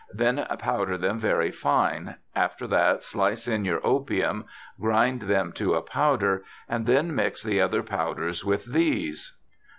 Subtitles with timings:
[0.11, 4.45] Then powder them very fine; after that slice in your opium,
[4.79, 9.37] grind them to a powder, and then mix the other powders with these.